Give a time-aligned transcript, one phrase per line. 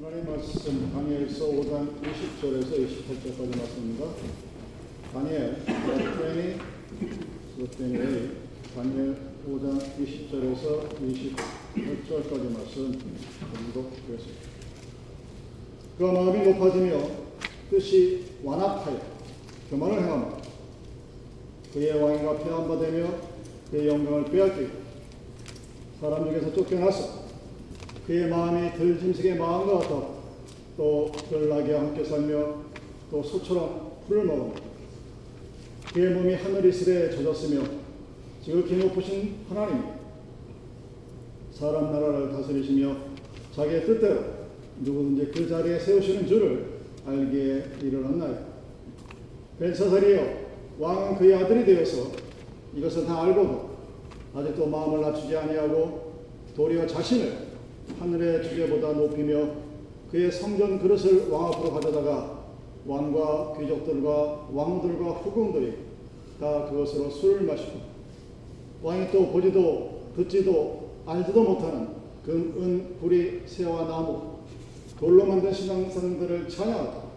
[0.00, 4.06] 하나님 말씀 다니엘서 5장 20절에서 28절까지 말씀입니다.
[5.12, 6.60] 다니엘 20,
[7.58, 8.36] 28,
[8.76, 9.16] 다니엘
[9.48, 9.66] 5장
[9.98, 10.64] 20절에서
[11.00, 12.94] 28절까지 말씀
[13.68, 14.40] 읽어보겠습니다.
[15.98, 17.10] 그 마음이 높아지며
[17.68, 19.00] 뜻이 완악하여
[19.68, 20.38] 교만을 행하며
[21.74, 23.14] 그의 왕위가 폐한바되며
[23.72, 24.70] 그의 영광을 빼앗기고
[26.00, 27.17] 사람 중에서 쫓겨나서
[28.08, 30.06] 그의 마음이 들짐승의 마음과 같아
[30.78, 32.62] 또 별나기와 함께 살며
[33.10, 34.54] 또 소처럼 풀을 먹으며
[35.92, 37.60] 그의 몸이 하늘 이 슬에 젖었으며
[38.42, 39.82] 지극히 높으신 하나님
[41.52, 42.96] 사람 나라를 다스리시며
[43.54, 44.20] 자기의 뜻대로
[44.80, 48.38] 누구든지 그 자리에 세우시는 줄을 알기에 이르렀나요
[49.58, 52.10] 벨사살이여 왕은 그의 아들이 되어서
[52.74, 53.68] 이것을 다 알고도
[54.34, 56.24] 아직도 마음을 낮추지 아니하고
[56.56, 57.47] 도리어 자신을
[57.98, 59.48] 하늘의 주제보다 높이며
[60.10, 62.38] 그의 성전 그릇을 왕 앞으로 가져다가
[62.86, 65.74] 왕과 귀족들과 왕들과 후궁들이
[66.40, 67.80] 다 그것으로 술을 마시고
[68.82, 71.88] 왕이 또 보지도 듣지도 알지도 못하는
[72.24, 74.38] 금, 은, 구리, 새와 나무
[74.98, 77.08] 돌로 만든 신앙사들을 찬양하고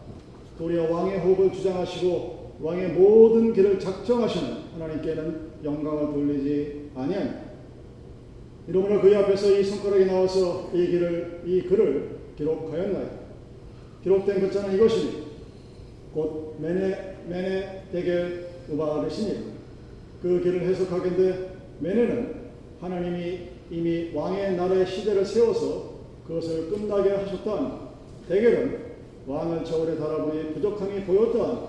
[0.58, 7.51] 도리어 왕의 호흡을 주장하시고 왕의 모든 길을 작정하시는 하나님께는 영광을 돌리지 아니하니
[8.72, 13.10] 이러므로 그의 앞에서 이 손가락이 나와서 이 길을 이 글을 기록하였나요?
[14.02, 15.24] 기록된 글자는 이것이니
[16.14, 19.52] 곧 메네 메네 대겔 우바르시니
[20.22, 21.50] 그 길을 해석하건대
[21.80, 22.36] 메네는
[22.80, 25.92] 하나님이 이미 왕의 나라의 시대를 세워서
[26.26, 27.90] 그것을 끝나게 하셨던
[28.30, 28.80] 대겔은
[29.28, 31.68] 왕을 저울에 달아보니 부족함이 보였던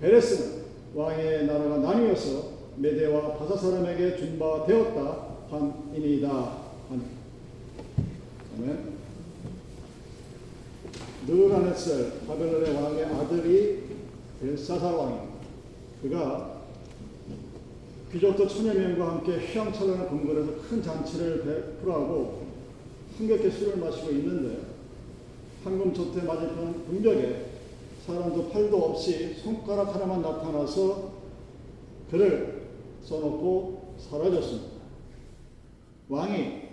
[0.00, 0.62] 베레스는
[0.96, 6.28] 왕의 나라가 나뉘어서 메대와 바사 사람에게 준바되었다 함이니이다
[6.88, 7.02] 하니.
[8.56, 8.92] 아멘.
[11.26, 13.82] 느부갓네살 바벨론의 왕의 아들이
[14.40, 15.32] 벨사살 왕입니다.
[16.02, 16.62] 그가
[18.10, 22.46] 귀족도 천여 명과 함께 휘황찬란한 궁궐에서 큰 잔치를 베풀어하고
[23.16, 24.72] 흥겹게 술을 마시고 있는데
[25.62, 27.52] 황금 조태 맞은편 궁벽에
[28.04, 31.12] 사람도 팔도 없이 손가락 하나만 나타나서
[32.10, 32.62] 그를
[33.04, 34.71] 써놓고 사라졌습니다.
[36.12, 36.68] 왕이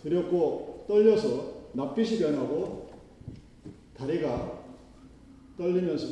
[0.00, 2.88] 두렵고 떨려서 낯빛이 변하고
[3.96, 4.62] 다리가
[5.58, 6.06] 떨리면서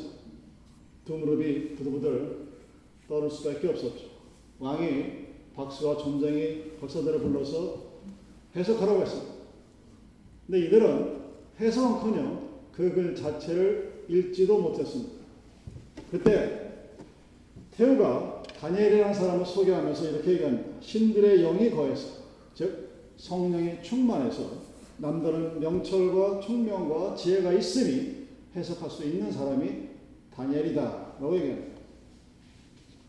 [1.04, 2.48] 두 무릎이 부들부들
[3.08, 4.06] 떨을 수밖에 없었죠.
[4.58, 5.24] 왕이
[5.54, 7.80] 박수와 존쟁이 박사들을 불러서
[8.56, 9.34] 해석하라고 했습니다.
[10.46, 11.20] 근데 이들은
[11.60, 15.12] 해석은커녕 그 글 자체를 읽지도 못했습니다.
[16.10, 16.72] 그때
[17.76, 20.80] 태우가 다니엘이라는 사람을 소개하면서 이렇게 얘기합니다.
[20.80, 22.23] 신들의 영이 거해서
[22.54, 24.42] 즉 성령이 충만해서
[24.98, 29.88] 남들은 명철과 총명과 지혜가 있으니 해석할 수 있는 사람이
[30.34, 30.82] 다니엘이다
[31.20, 31.74] 라고 얘기합니다.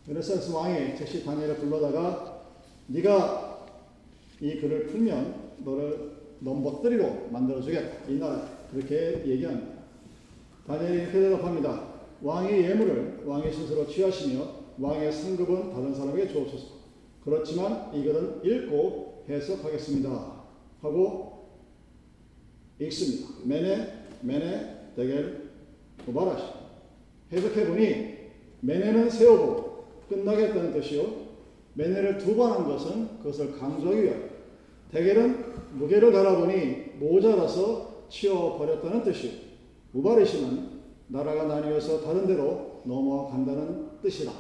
[0.06, 2.44] 그레스 왕이 즉시 다니엘을 불러다가
[2.88, 3.68] 네가
[4.42, 8.10] 이 글을 풀면 너를 넘버뜨리로 만들어주겠다.
[8.10, 9.76] 이 나라 그렇게 얘기합니다.
[10.68, 11.96] 다니엘이 이렇게 대답합니다.
[12.22, 16.76] 왕의 예물을 왕의 스스로 취하시며 왕의 상급은 다른 사람에게 주옵소서.
[17.24, 20.10] 그렇지만 이 글은 읽고 해석하겠습니다.
[20.82, 21.50] 하고
[22.80, 23.30] 읽습니다.
[23.44, 25.50] 메네, 메네, 데겔,
[26.06, 26.44] 도바라시.
[27.32, 28.16] 해석해보니,
[28.62, 31.26] 메네는 세우고 끝나겠다는 뜻이요.
[31.74, 34.20] 메네를 두 번 한 것은 그것을 강조하기 위하여.
[34.92, 39.32] 데겔은 무게를 달아보니 모자라서 치워버렸다는 뜻이요.
[39.94, 40.70] 우바리시는
[41.08, 44.32] 나라가 나뉘어서 다른 데로 넘어간다는 뜻이다.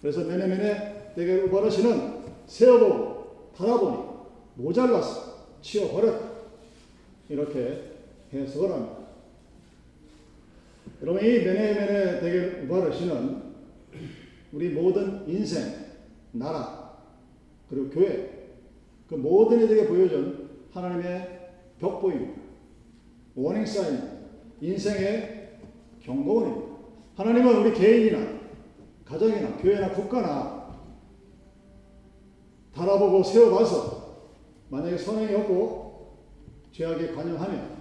[0.00, 3.17] 그래서 메네메네 데겔 우바라시는 세어보고
[3.58, 3.98] 바라보니
[4.54, 6.28] 모자라서 치워버렸다.
[7.28, 7.92] 이렇게
[8.32, 8.98] 해석을 합니다.
[11.02, 13.42] 여러분, 이 메네메네 대결 우바르시는
[14.52, 15.64] 우리 모든 인생,
[16.32, 16.96] 나라,
[17.68, 18.48] 그리고 교회,
[19.08, 22.40] 그 모든 이들에게 보여준 하나님의 벽보입니다.
[23.34, 24.00] 워닝 사인,
[24.60, 25.58] 인생의
[26.02, 26.68] 경고원입니다.
[27.16, 28.38] 하나님은 우리 개인이나
[29.04, 30.57] 가정이나 교회나 국가나
[32.78, 34.18] 바라보고 세워봐서
[34.68, 36.18] 만약에 선행이 없고
[36.70, 37.78] 죄악에 관여하면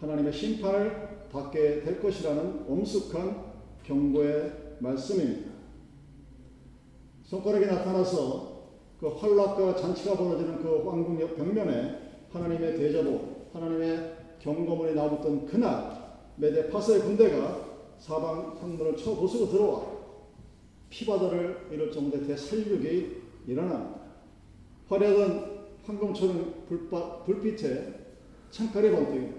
[0.00, 3.52] 하나님의 심판을 받게 될 것이라는 엄숙한
[3.84, 5.52] 경고의 말씀입니다.
[7.22, 8.52] 손가락이 나타나서
[8.98, 11.98] 그 환락과 잔치가 벌어지는 그 왕궁 벽면에
[12.32, 13.20] 하나님의 대자보,
[13.52, 16.02] 하나님의 경고문이 나왔던 그날
[16.36, 19.86] 메데 파스의 군대가 사방 성문을 쳐 부수고 들어와
[20.90, 24.00] 피바다를 이룰 정도의 대살육이 일어납니다.
[24.88, 25.52] 화려한
[25.84, 26.66] 황금처럼
[27.24, 28.00] 불빛에
[28.50, 29.36] 창칼이 번뜩입니다.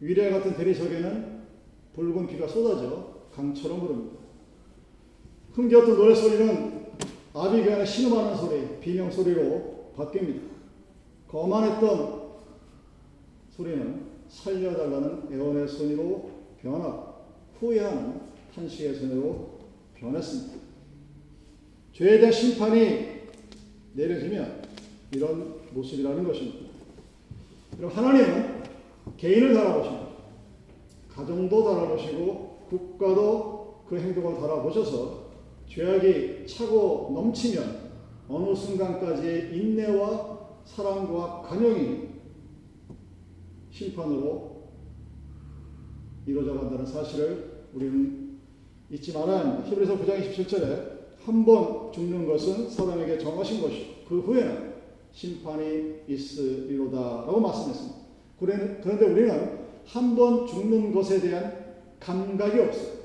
[0.00, 1.42] 위례 같은 대리석에는
[1.94, 4.18] 붉은 비가 쏟아져 강처럼 흐릅니다.
[5.52, 6.86] 흥겨웠던 노래 소리는
[7.34, 10.40] 아비가의 신음하는 소리, 비명 소리로 바뀝니다.
[11.28, 12.22] 거만했던
[13.50, 17.12] 소리는 살려달라는 애원의 소리로 변하고
[17.58, 18.20] 후회하는
[18.54, 19.58] 탄식의 소리로
[19.94, 20.61] 변했습니다.
[21.92, 23.06] 죄에 대한 심판이
[23.92, 24.62] 내려지면
[25.12, 26.70] 이런 모습이라는 것입니다.
[27.76, 28.62] 그럼 하나님은
[29.16, 30.06] 개인을 달아보십니다.
[31.10, 35.32] 가정도 달아보시고 국가도 그 행동을 달아보셔서
[35.68, 37.92] 죄악이 차고 넘치면
[38.28, 42.08] 어느 순간까지의 인내와 사랑과 관용이
[43.70, 44.62] 심판으로
[46.26, 48.38] 이루어져 간다는 사실을 우리는
[48.90, 49.68] 잊지 말아야 합니다.
[49.68, 50.91] 히브리서 9장 27절에
[51.24, 54.72] 한 번 죽는 것은 사람에게 정하신 것이고 그 후에는
[55.12, 57.98] 심판이 있으리로다라고 말씀했습니다.
[58.38, 63.02] 그런데 우리는 한 번 죽는 것에 대한 감각이 없어요.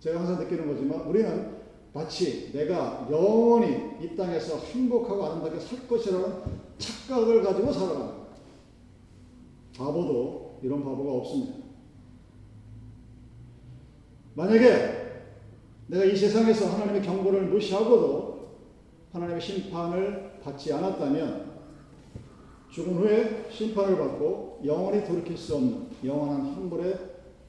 [0.00, 1.58] 제가 항상 느끼는 거지만 우리는
[1.92, 6.32] 마치 내가 영원히 이 땅에서 행복하고 아름답게 살 것이라는
[6.78, 8.28] 착각을 가지고 살아갑니다.
[9.76, 11.54] 바보도 이런 바보가 없습니다.
[14.34, 15.07] 만약에
[15.88, 18.48] 내가 이 세상에서 하나님의 경고를 무시하고도
[19.12, 21.58] 하나님의 심판을 받지 않았다면
[22.70, 26.94] 죽은 후에 심판을 받고 영원히 돌이킬 수 없는 영원한 환불에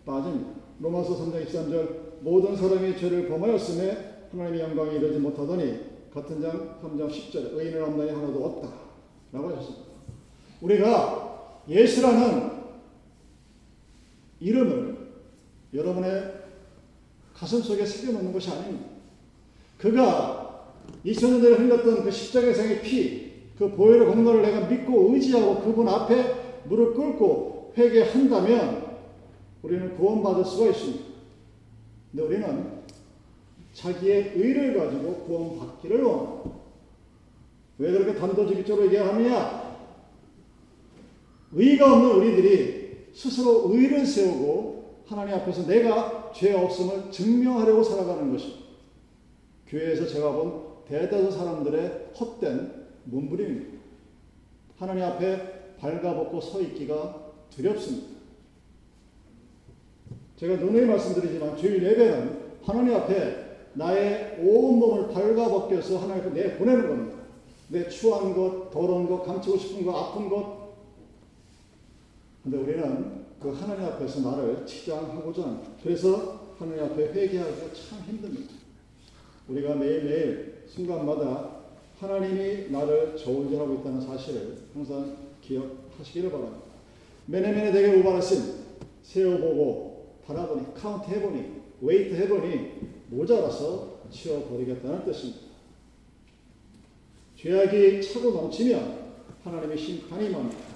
[0.05, 0.51] 빠집니다.
[0.79, 5.79] 로마서 3장 23절 모든 사람이 죄를 범하였음에 하나님의 영광이 이르지 못하더니
[6.13, 8.69] 같은 장 3장 10절에 의인을 없나니 하나도 없다
[9.33, 9.85] 라고 하셨습니다.
[10.61, 12.51] 우리가 예수라는
[14.39, 14.97] 이름을
[15.73, 16.38] 여러분의
[17.39, 18.85] 가슴 속에 새겨놓는 것이 아닙니다.
[19.77, 20.73] 그가
[21.05, 26.95] 2000년 전에 흘렸던 그 십자가상의 피, 그 보혈의 공로를 내가 믿고 의지하고 그분 앞에 무릎
[26.95, 28.89] 꿇고 회개한다면
[29.61, 31.05] 우리는 구원받을 수가 있습니다.
[32.11, 32.79] 근데 우리는
[33.73, 36.59] 자기의 의를 가지고 구원받기를 원합니다.
[37.77, 39.77] 왜 그렇게 단도직입적으로 얘기하느냐?
[41.53, 48.65] 의가 없는 우리들이 스스로 의를 세우고 하나님 앞에서 내가 죄 없음을 증명하려고 살아가는 것입니다.
[49.67, 53.79] 교회에서 제가 본 대다수 사람들의 헛된 몸부림입니다.
[54.77, 58.19] 하나님 앞에 발가벗고 서 있기가 두렵습니다.
[60.37, 67.19] 제가 누누이 말씀드리지만 주일 예배는 하나님 앞에 나의 온 몸을 발가벗겨서 하나님 앞에 내보내는 겁니다.
[67.69, 70.69] 내 추한 것, 더러운 것, 감추고 싶은 것, 아픈 것.
[72.43, 75.71] 근데 우리는 그 하나님 앞에서 나를 치장하고자 합니다.
[75.81, 78.53] 그래서 하나님 앞에 회개하기가 참 힘듭니다.
[79.47, 81.59] 우리가 매일매일 순간마다
[81.99, 86.63] 하나님이 나를 저울질하고 있다는 사실을 항상 기억하시기를 바랍니다.
[87.25, 88.55] 메네 메네 데겔 우바르신
[89.03, 92.71] 세어보고 달아보니 카운트 해보니 weight 해보니
[93.07, 95.39] 모자라서 치워버리겠다는 뜻입니다.
[97.37, 99.13] 죄악이 차고 넘치면
[99.43, 100.68] 하나님의 심판이 임합니다.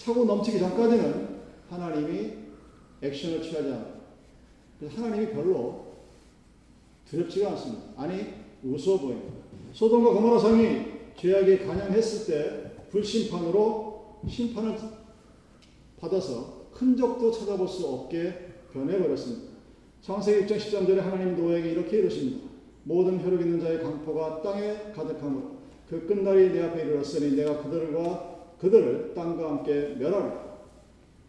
[0.00, 2.32] 차고 넘치기 전까지는 하나님이
[3.02, 4.00] 액션을 취하지 않아요.
[4.78, 5.90] 그래서 하나님이 별로
[7.08, 7.82] 두렵지가 않습니다.
[7.96, 9.32] 아니 우스워 보입니다.
[9.74, 10.86] 소돔과 고모라 성이
[11.16, 14.78] 죄악에 간영했을 때 불심판으로 심판을
[15.98, 19.50] 받아서 흔적도 찾아볼 수 없게 변해버렸습니다.
[20.00, 22.48] 창세기 6장 13절에 하나님 노예에게 이렇게 이르십니다.
[22.84, 25.58] 모든 혈육 있는 자의 강포가 땅에 가득하므로
[25.90, 28.29] 그 끝날이 내 앞에 이르렀으니 내가 그들과
[28.60, 30.50] 그들을 땅과 함께 멸하라.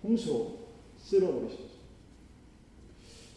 [0.03, 0.57] 홍수로
[0.97, 1.63] 쓸어버리시죠.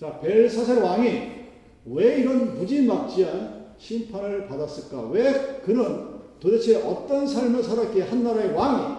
[0.00, 1.44] 자, 벨사살 왕이
[1.86, 5.08] 왜 이런 무지막지한 심판을 받았을까?
[5.10, 8.96] 왜 그는 도대체 어떤 삶을 살았기에 한 나라의 왕이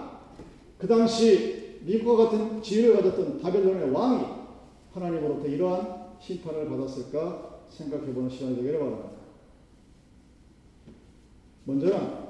[0.77, 4.25] 그 당시 미국과 같은 지위를 가졌던 바벨론의 왕이
[4.93, 9.09] 하나님으로부터 이러한 심판을 받았을까 생각해보는 시간이 되기를 바랍니다.
[11.65, 12.24] 먼저는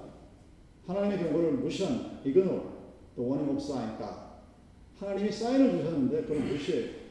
[0.88, 2.76] 하나님의 경고를 무시한 이그노,
[3.16, 4.42] 또 원인 옵 사인까
[4.98, 7.06] 하나님이 사인을 주셨는데 그걸 무시해요.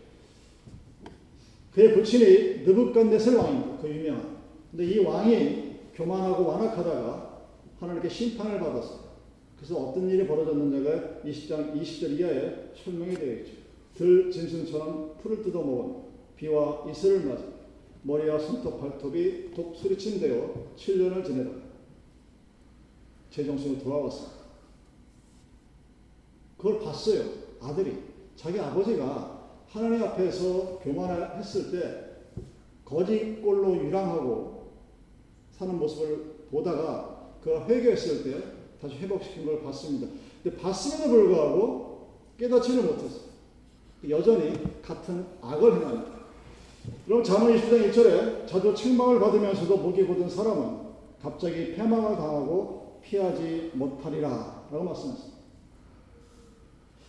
[1.73, 3.79] 그의 부친이 느부갓네살 왕입니다.
[3.83, 4.37] 그 유명한.
[4.71, 7.41] 근데 이 왕이 교만하고 완악하다가
[7.81, 9.05] 하나님께 심판을 받았어요.
[9.57, 13.53] 그래서 어떤 일이 벌어졌는지가 20장 20절 이하에 설명이 되어 있죠.
[13.95, 16.05] 들 짐승처럼 풀을 뜯어 먹은
[16.37, 17.55] 비와 이슬을 맞은
[18.03, 21.51] 머리와 손톱 발톱이 독수리침 되어 7년을 지내다
[23.35, 24.33] 제정신으로 돌아왔습니다.
[26.57, 27.25] 그걸 봤어요.
[27.61, 27.99] 아들이.
[28.37, 32.05] 자기 아버지가 하나님 앞에서 교만을 했을 때
[32.85, 34.71] 거짓골로 유랑하고
[35.51, 38.43] 사는 모습을 보다가 그 회개했을 때
[38.81, 40.07] 다시 회복시킨 걸 봤습니다.
[40.43, 43.25] 근데 봤음에도 불구하고 깨닫지를 못했어요.
[44.09, 46.15] 여전히 같은 악을 행합니다.
[47.07, 50.85] 그럼 잠언 20장 1절에 자주 책망을 받으면서도 목이 곧은 사람은
[51.21, 55.35] 갑자기 패망을 당하고 피하지 못하리라 라고 말씀했습니다.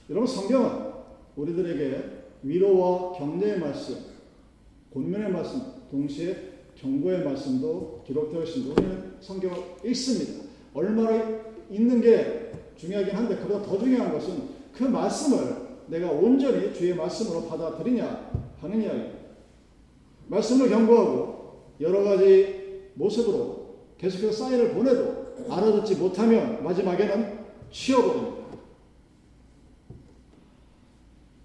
[0.10, 0.94] 여러분 성경은
[1.36, 3.98] 우리들에게 위로와 격려의 말씀,
[4.94, 8.74] 권면의 말씀, 동시에 경고의 말씀도 기록되어 있습니다.
[8.74, 10.46] 우리는 성경을 읽습니다.
[10.74, 17.48] 얼마나 읽는 게 중요하긴 한데 그보다 더 중요한 것은 그 말씀을 내가 온전히 주의 말씀으로
[17.48, 19.12] 받아들이냐 하는 이야기.
[20.28, 27.40] 말씀을 경고하고 여러 가지 모습으로 계속해서 사인을 보내도 알아듣지 못하면 마지막에는
[27.72, 28.46] 치워버립니다.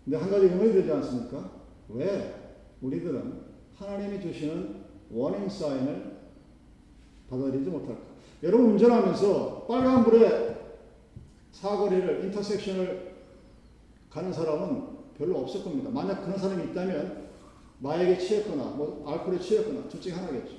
[0.04, 1.50] 근데 한 가지 의문이 들지 않습니까?
[1.88, 2.34] 왜
[2.80, 3.40] 우리들은
[3.76, 6.18] 하나님이 주시는 워닝 사인을
[7.28, 8.00] 받아들이지 못할까?
[8.42, 10.56] 여러분 운전하면서 빨간불에
[11.52, 13.14] 사거리를 인터섹션을
[14.08, 15.90] 가는 사람은 별로 없을 겁니다.
[15.90, 17.28] 만약 그런 사람이 있다면
[17.80, 20.54] 마약에 취했거나 뭐 알코올에 취했거나 둘 중에 하나겠죠.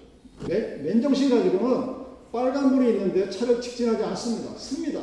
[0.48, 2.01] 맨정신 가지고는
[2.32, 4.56] 빨간불이 있는데 차를 직진하지 않습니다.
[4.56, 5.02] 씁니다.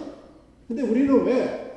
[0.66, 1.68] 근데 우리는 왜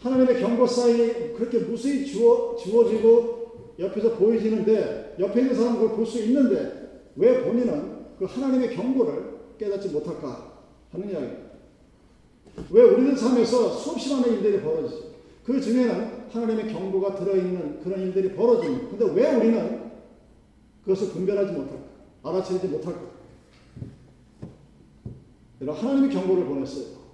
[0.00, 6.06] 하나님의 경고 사인이 그렇게 무수히 주어, 주어 지고 옆에서 보여지는데 옆에 있는 사람은 그걸 볼
[6.06, 6.84] 수 있는데
[7.16, 10.52] 왜 본인은 그 하나님의 경고를 깨닫지 못할까
[10.92, 11.44] 하는 이야기입니다.
[12.70, 15.14] 왜 우리들 삶에서 수없이 많은 일들이 벌어지죠.
[15.44, 18.88] 그 중에는 하나님의 경고가 들어있는 그런 일들이 벌어집니다.
[18.90, 19.80] 근데 왜 우리는
[20.84, 21.82] 그것을 분별하지 못할까?
[22.22, 23.13] 알아채지 못할까?
[25.60, 27.04] 여러분, 하나님의 경고를 보냈어요.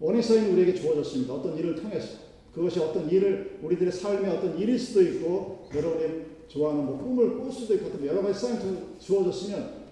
[0.00, 1.34] 원인사인 우리에게 주어졌습니다.
[1.34, 2.18] 어떤 일을 통해서.
[2.54, 7.74] 그것이 어떤 일을 우리들의 삶의 어떤 일일 수도 있고 여러분이 좋아하는 뭐 꿈을 꿀 수도
[7.74, 9.84] 있고 여러 가지 사인이 주어졌으면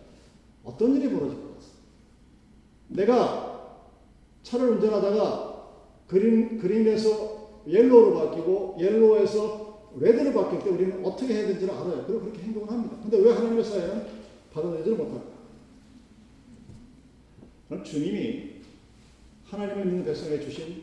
[0.62, 1.82] 어떤 일이 벌어질 것 같습니다.
[2.88, 3.78] 내가
[4.42, 5.52] 차를 운전하다가
[6.06, 12.04] green green에서 yellow로 바뀌고 yellow에서 red로 바뀔 때 우리는 어떻게 해야 되는지를 알아요.
[12.06, 12.96] 그리고 그렇게 행동을 합니다.
[13.02, 14.06] 근데 왜 하나님의 사인은
[14.52, 15.24] 받아들이지를 못할까?
[17.82, 18.52] 주님이
[19.44, 20.82] 하나님을 믿는 백성에게 주신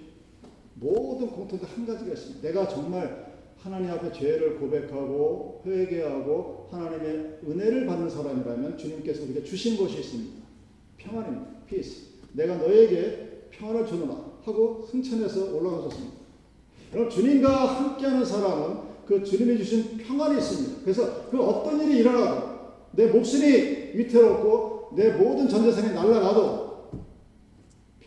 [0.75, 2.47] 모든 공통도 한 가지가 있습니다.
[2.47, 9.99] 내가 정말 하나님 앞에 죄를 고백하고 회개하고 하나님의 은혜를 받는 사람이라면 주님께서 우리에게 주신 것이
[9.99, 10.43] 있습니다.
[10.97, 11.47] 평안입니다.
[11.67, 12.07] peace.
[12.33, 16.19] 내가 너에게 평안을 주노라 하고 승천해서 올라가셨습니다.
[16.93, 20.81] 여러분 주님과 함께하는 사람은 그 주님이 주신 평안이 있습니다.
[20.83, 22.59] 그래서 그 어떤 일이 일어나도
[22.91, 26.58] 내 목숨이 위태롭고 내 모든 전재산이 날아가도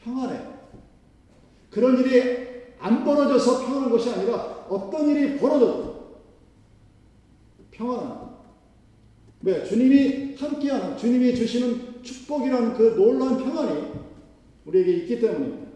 [0.04, 0.40] 평안해.
[1.71, 2.42] 그런 일이
[2.78, 6.21] 안 벌어져서 평안한 것이 아니라 어떤 일이 벌어져도
[7.71, 8.32] 평안한
[9.42, 9.64] 왜?
[9.64, 13.92] 주님이 함께하는 주님이 주시는 축복이라는 그 놀라운 평안이
[14.66, 15.73] 우리에게 있기 때문입니다.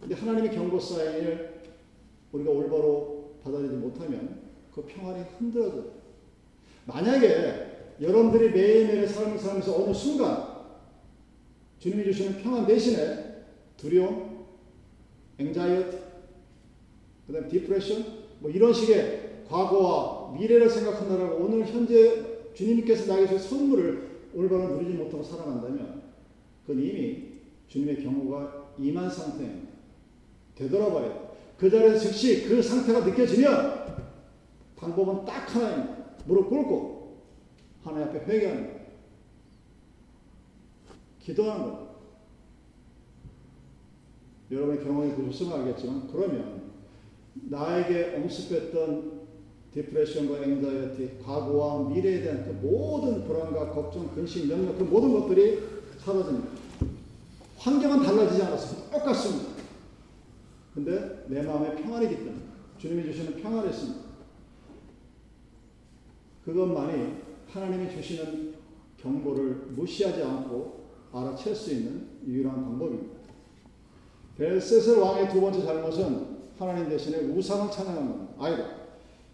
[0.00, 1.62] 근데 하나님의 경고 사인을
[2.32, 4.40] 우리가 올바로 받아들이지 못하면
[4.74, 5.84] 그 평안이 흔들어져요.
[6.84, 10.47] 만약에 여러분들이 매일매일 삶을 살면서 어느 순간
[11.78, 13.44] 주님이 주시는 평안 대신에
[13.76, 14.46] 두려움,
[15.38, 15.98] 앵자이어티,
[17.26, 18.04] 그 다음 디프레션,
[18.40, 25.22] 뭐 이런 식의 과거와 미래를 생각한다라고 오늘 현재 주님께서 나에게 주신 선물을 올바로 누리지 못하고
[25.22, 26.02] 살아간다면
[26.66, 27.28] 그건 이미
[27.68, 29.68] 주님의 경우가 임한 상태입니다.
[30.54, 33.86] 되돌아봐야 그 자리에서 즉시 그 상태가 느껴지면
[34.76, 35.98] 방법은 딱 하나입니다.
[36.26, 37.22] 무릎 꿇고
[37.82, 38.77] 하나님 앞에 회개하는 거
[41.28, 41.88] 기도하는 거
[44.50, 46.72] 여러분의 경험이 보셨으면 알겠지만 그러면
[47.34, 49.18] 나에게 엄습했던
[49.74, 55.62] 디프레션과 앵자이어티, 과거와 미래에 대한 그 모든 불안과 걱정, 근심, 염려 그 모든 것들이
[55.98, 56.48] 사라집니다.
[57.58, 58.90] 환경은 달라지지 않았습니다.
[58.90, 59.50] 똑같습니다.
[60.74, 62.36] 근데 내 마음에 평안이기 때문에
[62.78, 64.00] 주님이 주시는 평안이 있습니다.
[66.46, 67.18] 그것만이
[67.48, 68.54] 하나님이 주시는
[68.96, 70.77] 경고를 무시하지 않고
[71.20, 73.18] 알아챌 수 있는 유일한 방법입니다.
[74.36, 78.28] 벨세스 왕의 두 번째 잘못은 하나님 대신에 우상을 찬양하는.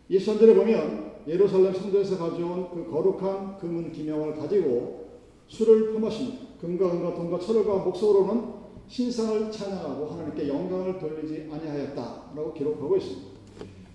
[0.09, 5.05] 이 선절에 보면 예루살렘 성도에서 가져온 그 거룩한 금은 기명을 가지고
[5.49, 6.45] 술을 퍼마십니다.
[6.61, 13.29] 금과 은과 돈과 철과 목소로는 신상을 찬양하고 하나님께 영광을 돌리지 아니하였다라고 기록하고 있습니다.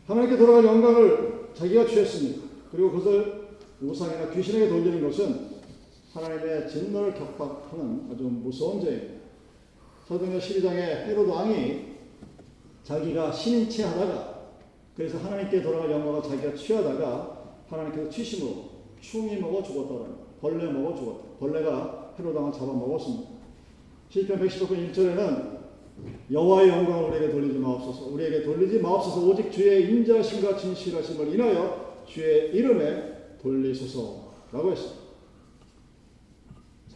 [0.07, 2.41] 하나님께 돌아갈 영광을 자기가 취했습니다.
[2.71, 3.49] 그리고 그것을
[3.81, 5.48] 우상이나 귀신에게 돌리는 것은
[6.13, 9.19] 하나님의 진노를 격박하는 아주 무서운 죄입니다.
[10.07, 11.89] 사도행 12장에 헤로드 왕이
[12.83, 14.39] 자기가 신인 채 하다가
[14.95, 20.11] 그래서 하나님께 돌아갈 영광을 자기가 취하다가 하나님께서 취심으로 충이 먹어 죽었다.
[20.41, 21.23] 벌레 먹어 죽었다.
[21.39, 23.29] 벌레가 헤로당을 잡아먹었습니다.
[24.09, 25.59] 시편 115편 1절에는
[26.31, 28.07] 여호와의 영광을 우리에게 돌리지 마옵소서.
[28.07, 29.27] 우리에게 돌리지 마옵소서.
[29.27, 34.98] 오직 주의 인자심과 진실하심을 인하여 주의 이름에 돌리소서라고 했습니다.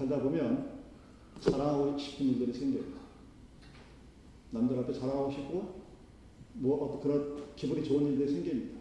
[0.04, 0.74] 살다 보면
[1.40, 2.84] 자랑하고 싶은 일들이 생겨요.
[4.52, 5.84] 남들 앞에 자랑하고 싶고
[6.54, 8.80] 뭐 그런 기분이 좋은 일들이 생깁니다.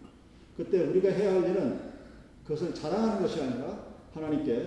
[0.57, 1.93] 그때 우리가 해야 할 일은
[2.45, 4.67] 그것을 자랑하는 것이 아니라 하나님께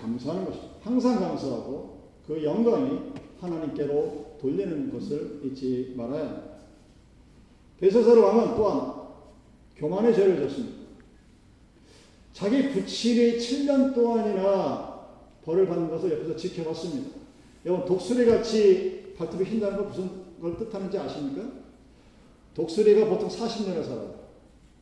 [0.00, 0.74] 감사하는 것입니다.
[0.82, 6.56] 항상 감사하고 그 영광이 하나님께로 돌리는 것을 잊지 말아야 합니다.
[7.78, 9.06] 베세사르 왕은 또한
[9.76, 10.76] 교만의 죄를 졌습니다.
[12.32, 14.95] 자기 부친이 7년 동안이나
[15.46, 17.10] 벌을 받는 것을 옆에서 지켜봤습니다.
[17.64, 20.10] 여러분 독수리 같이 발톱이 휜다는 건 무슨
[20.40, 21.48] 걸 뜻하는지 아십니까?
[22.54, 24.16] 독수리가 보통 40년을 살아요.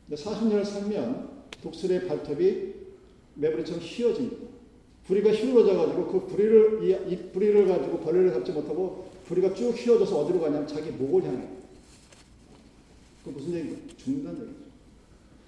[0.07, 1.29] 근데 40년을 살면
[1.61, 2.73] 독수리의 발톱이
[3.35, 4.37] 매부리처럼 휘어집니다.
[5.07, 10.41] 부리가 휘어져가지고 그 부리를 이, 이 부리를 가지고 벌레를 잡지 못하고 부리가 쭉 휘어져서 어디로
[10.41, 11.47] 가냐면 자기 목을 향해.
[13.23, 13.81] 그 무슨 얘기인가?
[13.97, 14.59] 죽는다는 얘기죠.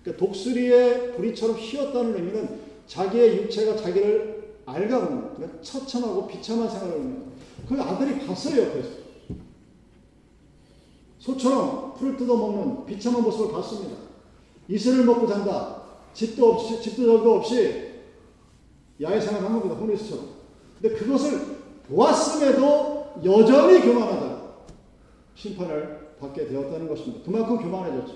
[0.03, 4.37] 그러니까 독수리의 부리처럼 휘었다는 의미는 자기의 육체가 자기를
[4.67, 7.24] 알가보는 그러니까 처참하고 비참한 생활을
[7.67, 8.89] 그 아들이 봤어요 옆에서
[11.19, 13.95] 소처럼 풀을 뜯어먹는 비참한 모습을 봤습니다.
[14.67, 15.83] 이슬을 먹고 잔다.
[16.13, 17.93] 집도 없이 집도 절도 없이
[19.01, 19.75] 야외 생활한 겁니다.
[19.75, 20.25] 호리스처럼.
[20.79, 21.57] 근데 그것을
[21.88, 24.41] 보았음에도 여전히 교만하다.
[25.36, 27.25] 심판을 받게 되었다는 것입니다.
[27.25, 28.13] 그만큼 교만해졌죠.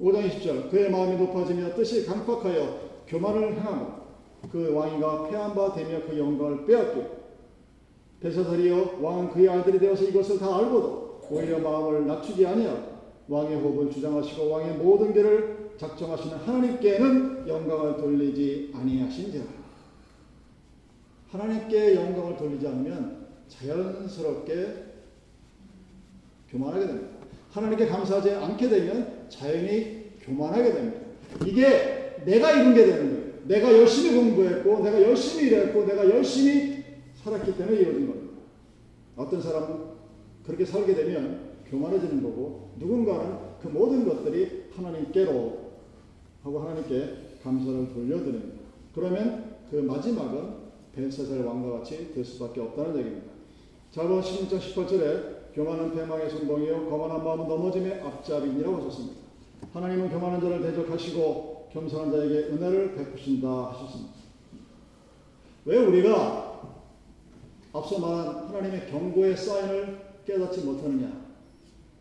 [0.00, 4.03] 5장 20절 그의 마음이 높아지며 뜻이 강팍하여 교만을 행하고
[4.50, 7.24] 그 왕이가 패한 바 되며 그 영광을 빼앗고
[8.20, 12.94] 베사살이여 왕은 그의 아들이 되어서 이것을 다 알고도 오히려 마음을 낮추지 아니하고
[13.28, 19.44] 왕의 호흡을 주장하시고 왕의 모든 길을 작정하시는 하나님께는 영광을 돌리지 아니하신지라
[21.30, 24.84] 하나님께 영광을 돌리지 않으면 자연스럽게
[26.50, 27.08] 교만하게 됩니다.
[27.50, 31.00] 하나님께 감사하지 않게 되면 자연히 교만하게 됩니다.
[31.44, 33.23] 이게 내가 이룬 게 되는 거예요.
[33.46, 36.84] 내가 열심히 공부했고, 내가 열심히 일했고, 내가 열심히
[37.16, 38.34] 살았기 때문에 이루어진 겁니다.
[39.16, 39.94] 어떤 사람은
[40.44, 45.64] 그렇게 살게 되면 교만해지는 거고, 누군가는 그 모든 것들이 하나님께로
[46.42, 48.60] 하고 하나님께 감사를 돌려드립니다.
[48.94, 53.26] 그러면 그 마지막은 벤세살 왕과 같이 될 수밖에 없다는 얘기입니다.
[53.90, 59.16] 자본 16장 18절에 교만은 패망의 성공이요 거만한 마음은 넘어짐의 앞잡이니라고 하셨습니다.
[59.72, 64.14] 하나님은 교만한 자를 대적하시고 겸손한 자에게 은혜를 베푸신다 하셨습니다.
[65.64, 66.62] 왜 우리가
[67.72, 71.24] 앞서 말한 하나님의 경고의 사인을 깨닫지 못하느냐?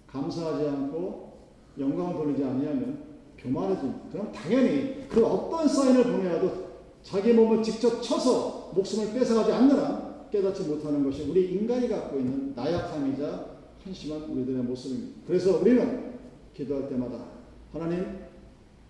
[0.06, 1.34] 감사하지 않고
[1.80, 3.04] 영광을 돌리지 아니하면
[3.40, 4.10] 교만해집니다.
[4.12, 11.04] 그럼 당연히 그 어떤 사인을 보내야도 자기 몸을 직접 쳐서 목숨을 뺏어가지 한 깨닫지 못하는
[11.04, 15.22] 것이 우리 인간이 갖고 있는 나약함이자 한심한 우리들의 모습입니다.
[15.26, 16.14] 그래서 우리는
[16.54, 17.26] 기도할 때마다
[17.72, 18.33] 하나님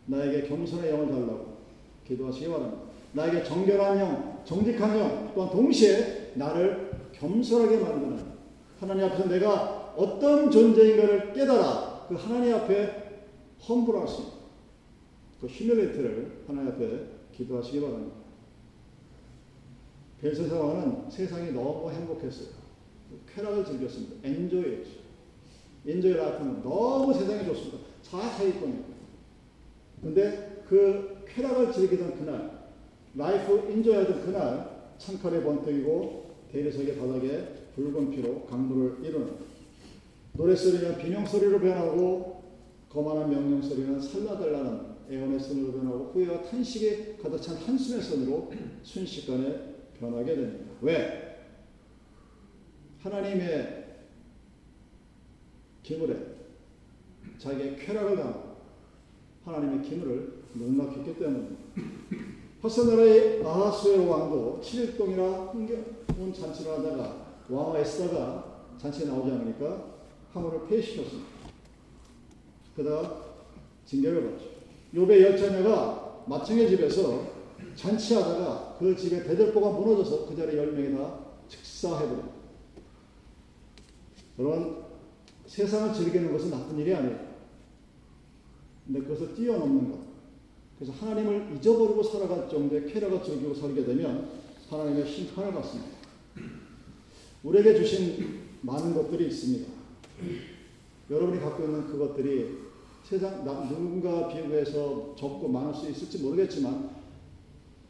[0.06, 1.58] 나에게 겸손의 영을 달라고
[2.06, 2.84] 기도하시기 바랍니다.
[3.14, 8.34] 나에게 정결한 영, 정직한 영, 또한 동시에 나를 겸손하게 만드는
[8.80, 13.04] 하나님 앞에서 내가 어떤 존재인가를 깨달아 그 하나님 앞에
[13.68, 14.34] 험불할 수 있는
[15.40, 18.16] 그 휴밀리티를 하나님 앞에 기도하시기 바랍니다.
[20.22, 22.48] 벨사살 왕은 세상이 너무 행복했어요.
[23.34, 24.28] 쾌락을 즐겼습니다.
[24.28, 25.04] enjoy였죠.
[25.86, 27.80] enjoy life는 너무 세상이 좋습니다.
[28.04, 28.93] 사사이권이에요.
[30.04, 32.52] 근데 그 쾌락을 즐기던 그날,
[33.16, 39.34] life enjoy하던 그날, 창칼이 번뜩이고 대리석의 바닥에 붉은 피로 강물을 이루는
[40.34, 42.44] 노랫소리는 비명소리로 변하고
[42.90, 48.52] 거만한 명령소리는 살라달라는 애원의 소리로 변하고 후회와 탄식에 가득 찬 한숨의 소리로
[48.84, 50.66] 순식간에 변하게 됩니다.
[50.82, 51.38] 왜?
[53.00, 53.84] 하나님의
[55.82, 56.16] 기물에
[57.38, 58.53] 자기의 쾌락을 당하고
[59.46, 61.56] 하나님의 기물을 농락했기 때문입니다.
[62.62, 69.86] 파스나라의 아하수에로 왕도 7일 동이나 흥겨운 잔치를 하다가 왕후 에스다가 잔치에 나오지 않으니까
[70.34, 71.28] 하물을 폐시켰습니다.
[72.76, 73.24] 그러다가
[73.86, 74.46] 징계를 받죠.
[74.96, 77.34] 요배 열 자녀가 마청의 집에서
[77.76, 82.30] 잔치하다가 그 집에 대들보가 무너져서 그 자리에 열 명이 다 즉사해버립니다.
[84.38, 84.84] 그런
[85.46, 87.33] 세상을 즐기는 것은 나쁜 일이 아니에요.
[88.86, 90.00] 근데 그것을 뛰어넘는 것.
[90.78, 94.30] 그래서 하나님을 잊어버리고 살아갈 정도의 쾌락을 즐기고 살게 되면
[94.70, 95.92] 하나님의 심판을 받습니다.
[97.44, 99.72] 우리에게 주신 많은 것들이 있습니다.
[101.10, 102.64] 여러분이 갖고 있는 그것들이
[103.04, 106.90] 세상 누군가 비교해서 적고 많을 수 있을지 모르겠지만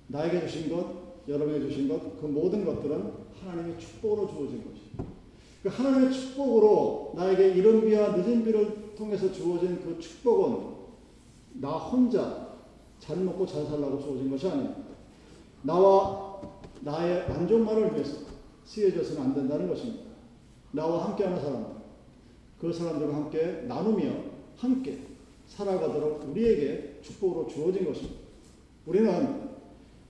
[0.07, 5.05] 나에게 주신 것, 여러분에게 주신 것, 그 모든 것들은 하나님의 축복으로 주어진 것입니다.
[5.61, 10.82] 그 하나님의 축복으로 나에게 이른 비와 늦은 비를 통해서 주어진 그 축복은
[11.53, 12.53] 나 혼자
[12.99, 14.81] 잘 먹고 잘 살라고 주어진 것이 아닙니다.
[15.61, 16.41] 나와
[16.81, 18.17] 나의 만족만을 위해서
[18.65, 20.03] 쓰여져서는 안 된다는 것입니다.
[20.71, 21.71] 나와 함께하는 사람들,
[22.59, 24.11] 그 사람들과 함께 나누며
[24.57, 24.99] 함께
[25.47, 28.19] 살아가도록 우리에게 축복으로 주어진 것입니다.
[28.85, 29.51] 우리는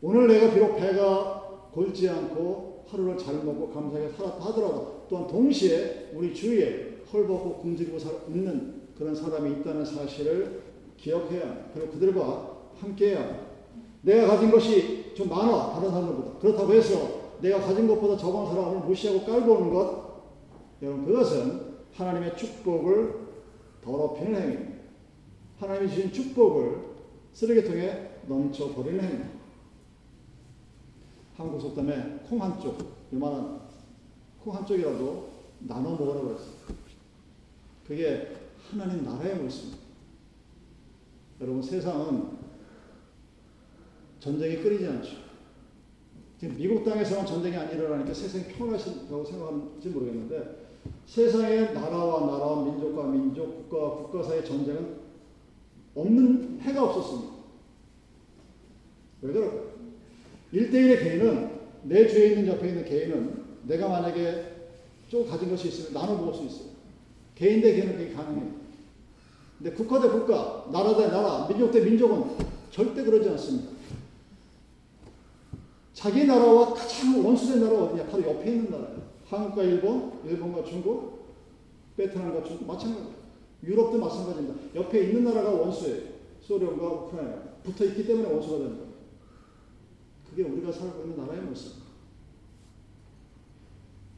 [0.01, 6.33] 오늘 내가 비록 배가 골지 않고 하루를 잘 먹고 감사하게 살았다 하더라도 또한 동시에 우리
[6.33, 7.97] 주위에 헐벗고 굶주리고
[8.29, 10.62] 있는 그런 사람이 있다는 사실을
[11.03, 13.43] 기억해야 그리고 그들과 함께해야
[14.01, 19.25] 내가 가진 것이 좀 많아 다른 사람들보다 그렇다고 해서 내가 가진 것보다 적은 사람을 무시하고
[19.25, 20.03] 깔고 오는 것
[20.81, 23.23] 여러분 그것은 하나님의 축복을
[23.83, 24.83] 더럽히는 행위입니다.
[25.59, 26.77] 하나님이 주신 축복을
[27.33, 29.23] 쓰레기통에 넘쳐버리는 행위.
[31.35, 32.77] 한국 속담에 콩 한쪽,
[33.13, 33.61] 요만한
[34.43, 36.53] 콩 한쪽이라도 나눠 먹으라고 했어요.
[37.87, 38.35] 그게
[38.69, 39.83] 하나님 나라의 모습입니다.
[41.43, 42.37] 여러분 세상은
[44.21, 45.17] 전쟁이 끊이지 않죠.
[46.39, 50.63] 지금 미국 땅에서만 전쟁이 안 일어나니까 세상이 평화하다고 생각하는지 모르겠는데
[51.05, 55.03] 세상의 나라와 나라와 민족과 민족, 국가와 국가 사이의 전쟁은
[55.95, 57.33] 없는 해가 없었습니다.
[59.21, 59.73] 왜 그럴까요?
[60.53, 64.53] 1대1의 개인은 내 주위에 있는 옆에 있는 개인은 내가 만약에
[65.09, 66.73] 좀 가진 것이 있으면 나눠 먹을 수 있어요.
[67.35, 68.62] 개인 대 개인은 그게 가능해요.
[69.63, 72.35] 근데 국가 대 국가, 나라 대 나라, 민족 대 민족은
[72.69, 73.71] 절대 그러지 않습니다.
[75.93, 78.07] 자기 나라와 가장 원수된 나라가 어디냐?
[78.07, 79.01] 바로 옆에 있는 나라예요.
[79.29, 81.27] 한국과 일본, 일본과 중국,
[81.95, 83.13] 베트남과 중국 마찬가지예요.
[83.63, 84.75] 유럽도 마찬가지입니다.
[84.75, 86.11] 옆에 있는 나라가 원수예요.
[86.41, 88.91] 소련과 우크라이나 붙어 있기 때문에 원수가 되는 거예요.
[90.29, 91.75] 그게 우리가 살고 있는 나라의 모습.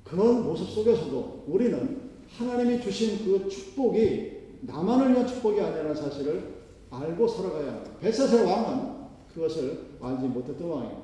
[0.03, 2.01] 그런 모습 속에서도 우리는
[2.35, 4.34] 하나님이 주신 그 축복이
[4.65, 6.55] 나만을 위한 축복이 아니라는 사실을
[6.89, 7.91] 알고 살아가야 합니다.
[7.99, 8.95] 벳사세 왕은
[9.33, 11.01] 그것을 알지 못했던 왕입니다.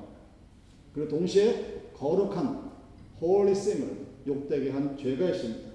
[0.94, 2.70] 그리고 동시에 거룩한
[3.20, 5.70] 홀리쌤을 욕되게 한 죄가 있습니다.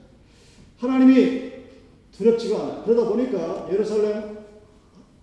[0.77, 1.51] 하나님이
[2.11, 2.83] 두렵지가 않아요.
[2.83, 4.37] 그러다 보니까 예루살렘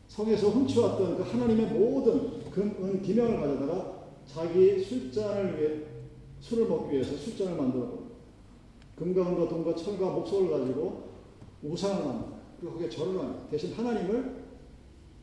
[0.09, 5.81] 성에서 훔쳐왔던 그 하나님의 모든 금, 은, 기명을 가져다가 자기 술잔을 위해
[6.41, 8.05] 술을 먹기 위해서 술잔을 만들어
[8.97, 11.15] 금과 은과 동과 철과 목석을 가지고
[11.63, 12.34] 우상을 만듭니다.
[12.71, 13.21] 거기에 절을.
[13.51, 14.45] 대신 하나님을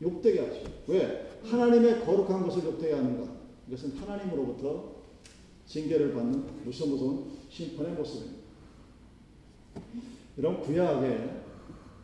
[0.00, 0.60] 욕되게 하죠.
[0.88, 1.30] 왜?
[1.44, 3.32] 하나님의 거룩한 것을 욕되게 하는가?
[3.68, 4.92] 이것은 하나님으로부터
[5.66, 8.42] 징계를 받는 무서 무서운 심판의 모습입니다.
[10.36, 11.42] 이런 구약에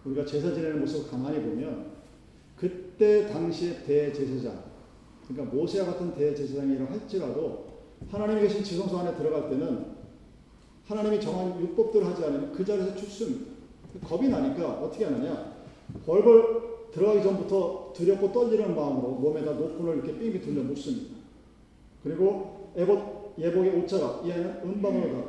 [0.05, 1.93] 우리가 제사 지내는 모습을 가만히 보면
[2.57, 4.65] 그때 당시의 대제사장,
[5.27, 7.67] 그러니까 모세와 같은 대제사장이라 할지라도
[8.11, 9.99] 하나님이 계신 지성소 안에 들어갈 때는
[10.87, 13.48] 하나님이 정한 율법들을 하지 않으면 그 자리에서 죽습니다.
[14.07, 15.59] 겁이 나니까 어떻게 하느냐.
[16.07, 21.17] 벌벌 들어가기 전부터 두렵고 떨리는 마음으로 몸에다 노끈을 이렇게 삥삥 둘러 묶습니다.
[22.03, 25.25] 그리고 에봇, 예복의 옷자락, 이 안에 은방으로 가.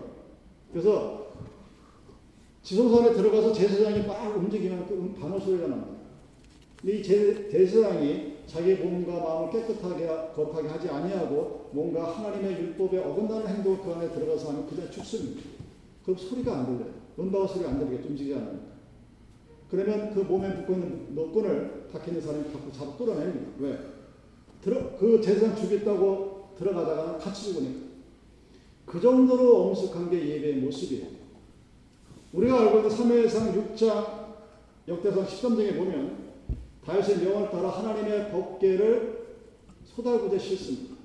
[0.71, 1.27] 그래서
[2.61, 5.99] 지성소 안에 들어가서 제사장이 막 움직이면 그 반호 소리가 납니다.
[6.83, 13.79] 이 제, 제사장이 자기 몸과 마음을 깨끗하게 거룩하게 하지 아니하고 뭔가 하나님의 율법에 어긋나는 행동을
[13.79, 15.41] 그 안에 들어가서 하면 그냥 죽습니다.
[16.03, 16.98] 그럼 소리가 안 들려요.
[17.19, 18.69] 은바와 소리가 안 들리게 움직이지 않으니까.
[19.69, 23.51] 그러면 그 몸에 붙고 있는 노끈을 박혀 있는 사람이 자꾸 잡아 끌어냅니다.
[23.59, 23.77] 왜?
[24.61, 27.89] 들어, 그 제사장 죽였다고 들어가다가 같이 죽으니까.
[28.85, 31.07] 그 정도로 엄숙한 게 예배의 모습이에요.
[32.33, 34.29] 우리가 알고 있는 3회상 6장
[34.87, 36.29] 역대상 13장에 보면
[36.85, 39.19] 다윗의 명을 따라 하나님의 법궤를
[39.85, 40.95] 소달구에 싣습니다.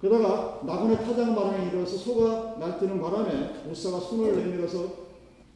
[0.00, 5.05] 그러다가 나군의 타작 마당에 이르러서 소가 날뛰는 바람에 우사가 손을 내밀어서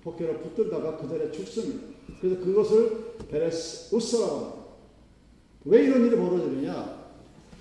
[0.05, 1.87] 법궤를 붙들다가 그들의 죽습니다.
[2.21, 4.61] 그래서 그것을 베레스 우사라고 합니다.
[5.65, 7.11] 왜 이런 일이 벌어지느냐?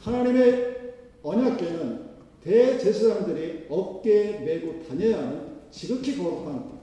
[0.02, 2.10] 하나님의 언약궤는
[2.44, 6.80] 대제사장들이 어깨에 메고 다녀야 하는 지극히 거룩한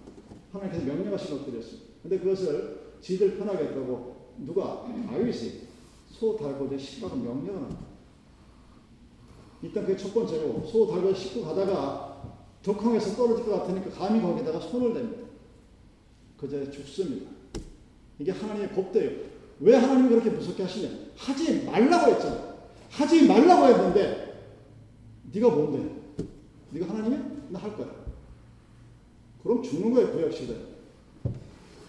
[0.53, 1.87] 하나님께서 명령하신 것들이었습니다.
[2.03, 4.87] 근데 그것을 지들 편하게 했다고 누가?
[5.09, 5.63] 다윗이
[6.11, 7.81] 소 달고제 씻라고 명령을 합니다.
[9.63, 14.93] 일단 그게 첫 번째로 소 달고제 씻고 가다가 덕항에서 떨어질 것 같으니까 감히 거기다가 손을
[14.93, 15.26] 댑니다.
[16.39, 17.31] 그 자리에 죽습니다.
[18.19, 19.11] 이게 하나님의 법대요.
[19.61, 20.89] 왜 하나님이 그렇게 무섭게 하시냐?
[21.17, 22.57] 하지 말라고 했잖아.
[22.91, 24.43] 하지 말라고 했는데
[25.33, 25.95] 네가 뭔데?
[26.71, 27.37] 네가 하나님이야?
[27.51, 27.89] 나 할 거야.
[29.43, 30.55] 그럼 죽는 거예요 구약 시대.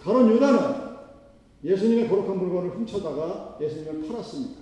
[0.02, 0.88] 가론 유다는
[1.64, 4.60] 예수님의 거룩한 물건을 훔쳐다가 예수님을 팔았습니다.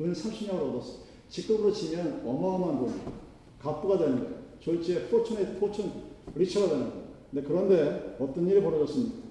[0.00, 0.98] 은 30냥을 얻었어.
[1.28, 3.00] 직급으로 치면 어마어마한 돈.
[3.60, 4.34] 갑부가 되는 거예요.
[4.60, 5.92] 졸지에 포천의 포천
[6.34, 6.99] 리처가 되는 거예요.
[7.30, 9.28] 근데 그런데 어떤 일이 벌어졌습니까?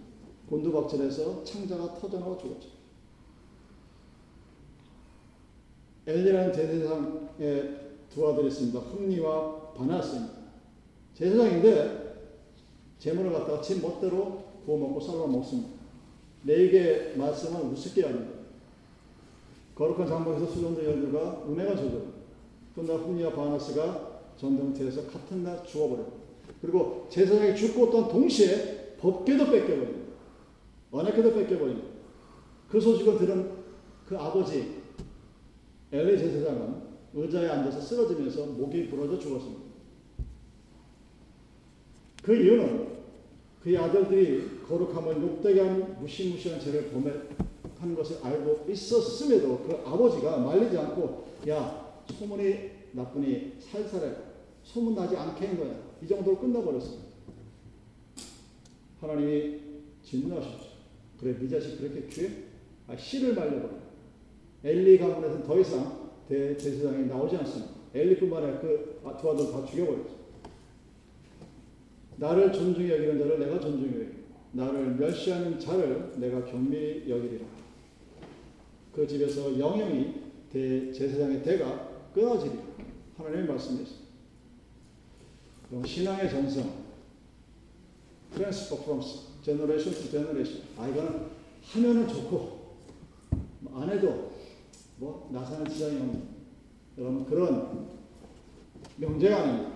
[0.50, 2.70] 곤두박질해서 창자가 터져나와 죽었죠.
[6.08, 8.80] 엘리라는 제사장의 두 아들이 있습니다.
[8.80, 10.34] 흠리와 바나스입니다.
[11.14, 12.10] 제사장인데
[12.98, 15.70] 재물을 갖다가 제 멋대로 구워 먹고 썰어 먹습니다.
[16.44, 18.40] 내게 말씀은 우습게 합니다.
[19.76, 22.02] 거룩한 장막에서 수종된 열두가 은혜가 젖어.
[22.76, 26.12] 그러나 흠리와 바나스가 전등터에서 같은 날 죽어버려요.
[26.62, 30.10] 그리고 제사장이 죽고 또 동시에 법궤도 뺏겨버립니다.
[30.92, 31.88] 언약궤도 뺏겨버립니다.
[32.70, 33.52] 그 소식을 들은
[34.06, 34.80] 그 아버지
[35.92, 39.70] 엘리 제사장은 의자에 앉아서 쓰러지면서 목이 부러져 죽었습니다.
[42.24, 43.00] 그 이유는
[43.64, 51.28] 그의 아들들이 거룩함을 욕되게 하는 무시무시한 죄를 범하는 것을 알고 있었음에도 그 아버지가 말리지 않고
[51.50, 54.14] 야 소문이 나쁘니 살살해
[54.64, 57.10] 소문 나지 않게 한 거야 이 정도로 끝나버렸습니다.
[59.02, 59.60] 하나님이
[60.04, 60.70] 진노하셨죠.
[61.20, 62.30] 그래 네 자식 그렇게 귀해?
[62.88, 63.80] 아 씨를 말려버려.
[64.64, 67.74] 엘리 가문에서는 더 이상 대 제사장이 나오지 않습니다.
[67.94, 70.20] 엘리뿐만 아니라 그 두 아들 다 죽여버렸죠.
[72.18, 74.20] 나를 존중히 여기는 자를 내가 존중히 여기고
[74.52, 77.46] 나를 멸시하는 자를 내가 경밀히 여기리라.
[78.94, 80.16] 그 집에서 영영이
[80.52, 82.62] 대제사장의 대가 끊어지리라.
[83.18, 83.99] 하나님의 말씀이었습니다.
[85.86, 86.74] 신앙의 전성,
[88.34, 89.02] transfer from
[89.44, 90.64] generation to generation.
[90.78, 91.28] 아 이거는
[91.74, 92.60] 하면은 좋고
[93.74, 94.32] 안 해도
[94.98, 96.24] 뭐 나사는 지장이 없는
[96.98, 97.88] 여러분 그런
[98.98, 99.72] 명제가 아닙니다.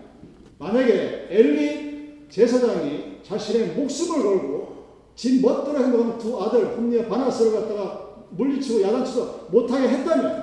[0.59, 4.83] 만약에 엘리 제사장이 자신의 목숨을 걸고
[5.15, 10.42] 집 멋대로 행동하는 두 아들 홈리와 바나스를 갖다가 물리치고 야단치도 못하게 했다면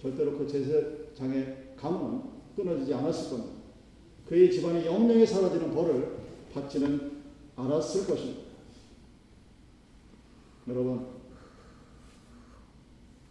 [0.00, 2.22] 절대로 그 제사장의 가문은
[2.56, 3.58] 끊어지지 않았을 겁니다.
[4.26, 6.16] 그의 집안이 영영이 사라지는 벌을
[6.52, 7.22] 받지는
[7.56, 8.42] 않았을 것입니다.
[10.68, 11.06] 여러분,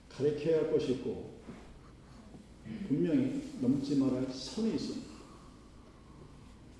[0.09, 1.37] 가르쳐야 할 것이 있고,
[2.87, 5.07] 분명히 넘지 말할 선이 있습니다.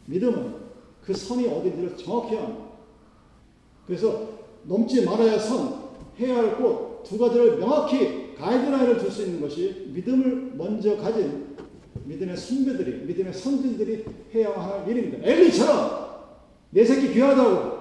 [0.08, 0.67] 믿음은
[1.02, 2.67] 그 선이 어딘지를 정확히 합니다.
[3.86, 10.54] 그래서 넘지 말아야 선, 해야 할 곳 두 가지를 명확히 가이드라인을 둘수 있는 것이 믿음을
[10.56, 11.56] 먼저 가진
[12.06, 15.28] 믿음의 선배들이, 믿음의 선진들이 해야 할 일입니다.
[15.28, 16.08] 엘리처럼
[16.69, 17.78] 내 새끼 귀하다고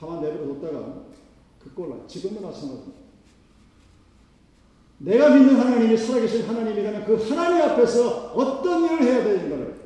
[0.00, 1.02] 가만 내버려뒀다가
[1.62, 2.06] 그 꼴라.
[2.06, 2.98] 지금도 마찬가지입니다.
[4.98, 9.78] 내가 믿는 하나님이 살아계신 하나님이라면 그 하나님 앞에서 어떤 일을 해야 되는가를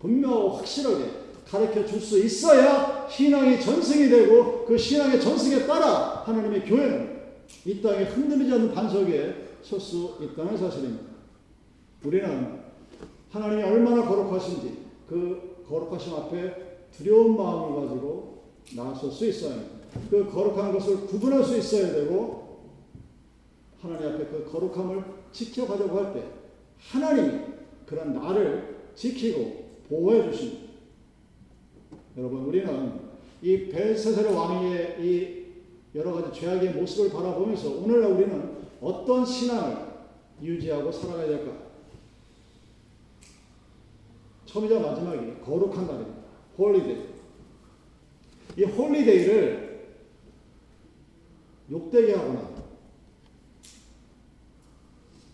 [0.00, 1.04] 분명하고 확실하게
[1.48, 7.17] 가르쳐 줄 수 있어야 신앙이 전승이 되고 그 신앙의 전승에 따라 하나님의 교회는
[7.64, 11.04] 이 땅에 흔들리지 않는 반석에 설 수 있다는 사실입니다.
[12.04, 12.60] 우리는
[13.30, 18.44] 하나님이 얼마나 거룩하신지 그 거룩하심 앞에 두려운 마음을 가지고
[18.76, 19.78] 나설 수 있어야 합니다.
[20.10, 22.60] 그 거룩한 것을 구분할 수 있어야 되고
[23.80, 26.22] 하나님 앞에 그 거룩함을 지켜가려고 할 때
[26.90, 27.40] 하나님이
[27.86, 30.68] 그런 나를 지키고 보호해 주십니다.
[32.16, 32.92] 여러분 우리는
[33.42, 35.37] 이 벨사살의 왕의 이
[35.98, 39.88] 여러 가지 죄악의 모습을 바라보면서 오늘날 우리는 어떤 신앙을
[40.40, 41.52] 유지하고 살아가야 될까?
[44.46, 46.18] 처음이자 마지막이 거룩한 날입니다.
[46.56, 47.08] holy day.
[48.58, 49.88] 이 holy day를
[51.68, 52.48] 욕되게 하거나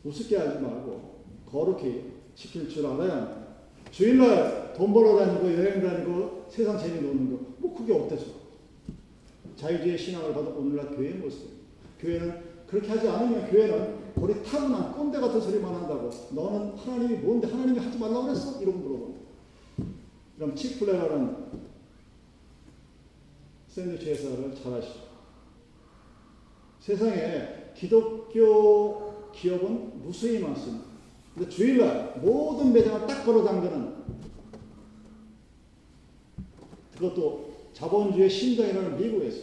[0.02, 3.44] 우습게 하지 말고 거룩히 지킬 줄 알아야 합니다.
[3.90, 8.43] 주일날 돈 벌어 다니고 여행 다니고 세상 재미 노는 거, 뭐 그게 어때서?
[9.56, 11.50] 자유주의 신앙을 받은 오늘날 교회의 모습.
[12.00, 16.10] 교회는 그렇게 하지 않으면 교회는 우리 타고난 꼰대 같은 소리만 한다고.
[16.30, 18.60] 너는 하나님이 뭔데 하나님이 하지 말라고 그랬어?
[18.60, 19.14] 이러고 물어봐.
[20.36, 21.36] 그럼 치플레라는
[23.68, 25.00] 샌드위치 회사를 잘 아시죠?
[26.80, 30.86] 세상에 기독교 기업은 무수히 많습니다.
[31.34, 33.94] 근데 주일날 모든 매장을 딱 걸어 당기는
[36.94, 39.42] 그것도 자본주의 심장이라는 미국에서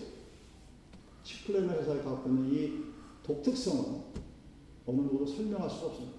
[1.24, 2.84] 치플레나 회사에 갖고 있는 이
[3.24, 4.02] 독특성은
[4.88, 6.18] 어느 누구도 설명할 수가 없습니다.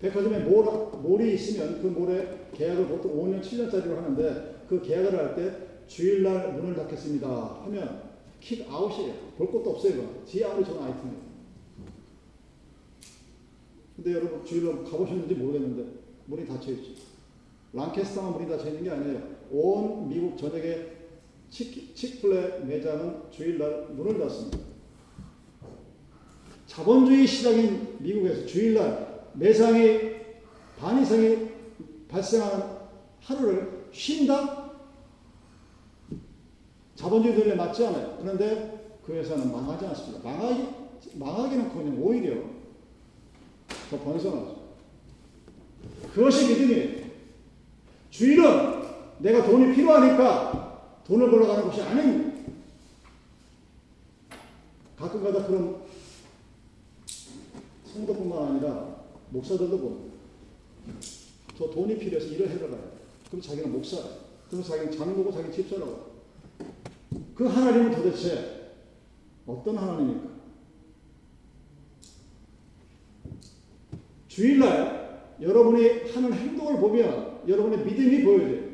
[0.00, 0.64] 백화점에 몰,
[1.00, 6.74] 몰이 있으면 그 몰에 계약을 보통 5년, 7년짜리로 하는데 그 계약을 할 때 주일날 문을
[6.74, 9.14] 닫겠습니다 하면 킥 아웃이에요.
[9.38, 10.24] 볼 것도 없어요.
[10.26, 11.26] 지 아무리 좋은 아이템이에요.
[13.94, 17.02] 근데 여러분 주일날 가보셨는지 모르겠는데 문이 닫혀있죠.
[17.72, 19.35] 랑캐스터만 문이 닫혀있는 게 아니에요.
[19.50, 20.96] 온 미국 전역에
[21.50, 24.58] 칙플레 매장은 주일날 문을 닫습니다.
[26.66, 30.16] 자본주의 시장인 미국에서 주일날 매상이
[30.78, 31.48] 반 이상이
[32.08, 32.76] 발생하는
[33.20, 34.72] 하루를 쉰다?
[36.94, 38.18] 자본주의 에 맞지 않아요.
[38.20, 40.28] 그런데 그 회사는 망하지 않습니다.
[40.28, 40.68] 망하기,
[41.14, 42.42] 망하기는 커녕 오히려
[43.90, 44.66] 더 번성하죠.
[46.12, 47.06] 그것이 믿음이에요.
[48.10, 48.85] 주일은
[49.18, 52.36] 내가 돈이 필요하니까 돈을 벌어가는 것이 아닙니다.
[54.96, 55.82] 가끔가다 그런
[57.84, 58.96] 성도뿐만 아니라
[59.30, 60.16] 목사들도 봅니다.
[61.56, 62.68] 저 돈이 필요해서 일을 해러.
[63.28, 64.04] 그럼 자기는 목사야.
[64.50, 66.16] 그럼 자기는 장로고 자기 집사라고.
[67.34, 68.72] 그 하나님은 도대체
[69.46, 70.36] 어떤 하나님입니까?
[74.28, 78.65] 주일날 여러분이 하는 행동을 보면 여러분의 믿음이 보여져요.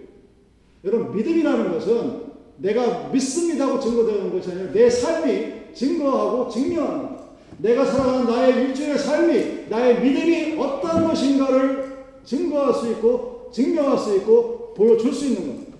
[0.85, 7.23] 여러분 믿음이라는 것은 내가 믿습니다고 증거되는 것이 아니라 내 삶이 증거하고 증명하는 것.
[7.59, 11.92] 내가 살아가는 나의 일주일의 삶이 나의 믿음이 어떤 것인가를
[12.25, 15.77] 증거할 수 있고 증명할 수 있고 보여줄 수 있는 겁니다.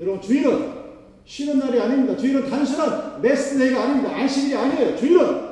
[0.00, 0.76] 여러분 주일은
[1.24, 2.16] 쉬는 날이 아닙니다.
[2.16, 4.14] 주일은 단순한 메스데이가 아닙니다.
[4.14, 4.96] 안식일이 아니에요.
[4.96, 5.46] 주일은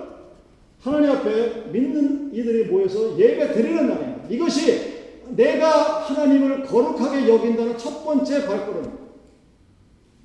[0.81, 4.29] 하나님 앞에 믿는 이들이 모여서 예배 드리는 날입니다.
[4.29, 4.94] 이것이
[5.31, 9.05] 내가 하나님을 거룩하게 여긴다는 첫 번째 발걸음입니다.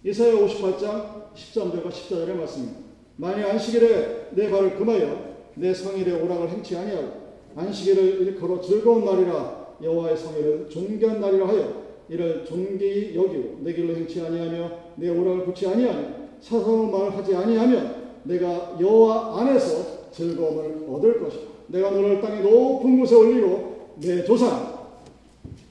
[0.04, 2.80] 이사야 58장 13절과 14절의 말씀입니다.
[3.18, 10.18] 만일 안식일에 내 발을 금하여 내 성일에 오락을 행치 아니하고 안식일을 일컬어 즐거운 날이라 여호와의
[10.18, 16.20] 성일을 존귀한 날이라 하여 이를 존귀히 여기고 내 길로 행치 아니하며 내 오락을 붙지 아니하며
[16.40, 21.44] 사사로운 말을 하지 아니하며 내가 여호와 안에서 즐거움을 얻을 것이다.
[21.68, 24.69] 내가 너를 땅의 높은 곳에 올리고 내 조상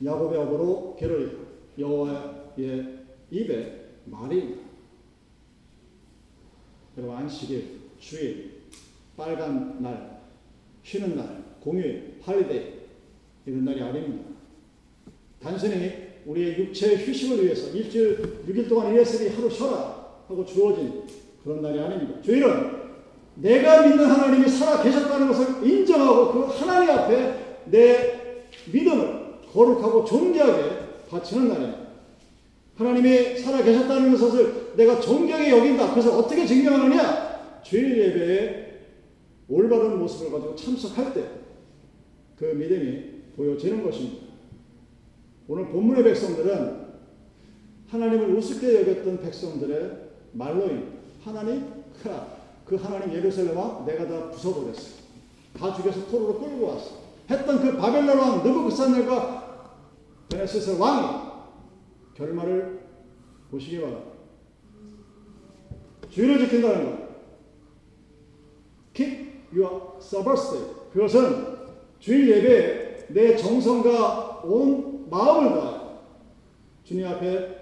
[0.05, 1.29] 야곱의 업으로 괴로이
[1.79, 2.99] 여호와의
[3.31, 4.57] 입에 말이
[6.97, 7.65] 여러분 안식일,
[7.99, 8.63] 주일,
[9.17, 10.21] 빨간 날,
[10.83, 12.75] 쉬는 날, 공휴일, holiday
[13.47, 14.31] 이런 날이 아닙니다.
[15.41, 21.05] 단순히 우리의 육체의 휴식을 위해서 일주일 6일 동안 일했으니 하루 쉬어라 하고 주어진
[21.43, 22.21] 그런 날이 아닙니다.
[22.21, 22.79] 주일은
[23.37, 29.18] 내가 믿는 하나님이 살아 계셨다는 것을 인정하고 그 하나님 앞에 내 믿음을
[29.59, 30.63] 거룩하고 존귀하게
[31.11, 31.79] 바치는 날입니다.
[32.77, 35.91] 하나님이 살아 계셨다는 것을 내가 존경히 여긴다.
[35.91, 37.61] 그래서 어떻게 증명하느냐?
[37.63, 38.69] 주일 예배에
[39.49, 41.39] 올바른 모습을 가지고 참석할 때
[42.39, 43.03] 그 믿음이
[43.37, 44.29] 보여지는 것입니다.
[45.49, 46.89] 오늘 본문의 백성들은
[47.89, 49.91] 하나님을 우습게 여겼던 백성들의
[50.33, 50.99] 말로입니다.
[51.25, 51.67] 하나님,
[52.65, 54.99] 그 하나님 예루살렘 왕 내가 다 부숴버렸어.
[55.59, 56.91] 다 죽여서 포로로 끌고 왔어.
[57.29, 59.38] 했던 그 바벨론 왕 느부갓네살과
[60.31, 61.29] 베네스의 왕이
[62.15, 62.81] 결말을
[63.51, 64.13] 보시기 바랍니다.
[66.11, 67.09] 주의를 지킨다는 것.
[68.95, 70.65] Keep your day.
[70.93, 71.59] 그것은
[71.99, 75.79] 주일 예배에 내 정성과 온 마음을 다해
[76.85, 77.57] 주님 앞에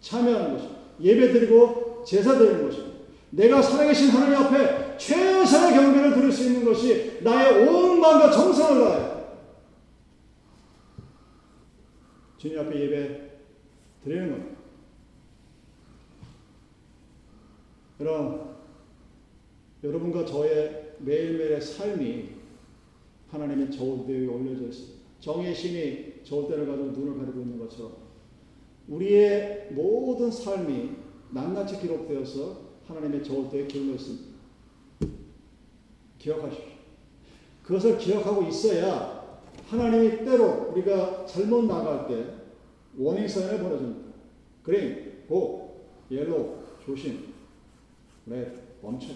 [0.00, 0.76] 참여하는 것입니다.
[1.00, 2.96] 예배 드리고 제사 드리는 것입니다.
[3.30, 9.15] 내가 살아계신 하나님 앞에 최선의 경배를 드릴 수 있는 것이 나의 온 마음과 정성을 다해
[12.38, 13.30] 주님 앞에 예배
[14.04, 14.56] 드리는 겁니다.
[18.00, 18.56] 여러분,
[19.82, 22.28] 여러분과 저의 매일매일의 삶이
[23.28, 24.96] 하나님의 저울대에 올려져 있습니다.
[25.20, 27.96] 정의 신이 저울대를 가지고 눈을 가리고 있는 것처럼
[28.88, 30.90] 우리의 모든 삶이
[31.32, 34.36] 낱낱이 기록되어서 하나님의 저울대에 기울어 있습니다.
[36.18, 36.76] 기억하십시오.
[37.62, 39.15] 그것을 기억하고 있어야
[39.66, 42.24] 하나님이 때로 우리가 잘못 나갈 때
[42.96, 44.12] warning sign을 보내줍니다.
[44.62, 47.34] green, go, yellow, 조심,
[48.26, 49.08] red, 멈춰.